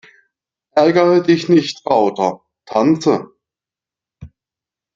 [0.73, 3.35] Ärgere dich nicht, Rauter, tanze!